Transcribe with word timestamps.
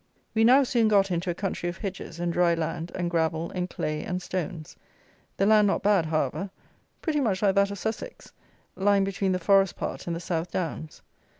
We 0.33 0.43
now 0.43 0.63
soon 0.63 0.87
got 0.87 1.11
into 1.11 1.29
a 1.29 1.35
country 1.35 1.69
of 1.69 1.77
hedges 1.77 2.19
and 2.19 2.33
dry 2.33 2.55
land 2.55 2.91
and 2.95 3.07
gravel 3.07 3.51
and 3.51 3.69
clay 3.69 4.03
and 4.03 4.19
stones; 4.19 4.75
the 5.37 5.45
land 5.45 5.67
not 5.67 5.83
bad, 5.83 6.07
however; 6.07 6.49
pretty 7.03 7.19
much 7.19 7.43
like 7.43 7.53
that 7.53 7.69
of 7.69 7.77
Sussex, 7.77 8.31
lying 8.75 9.03
between 9.03 9.31
the 9.31 9.37
forest 9.37 9.75
part 9.75 10.07
and 10.07 10.15
the 10.15 10.19
South 10.19 10.49
Downs. 10.49 11.03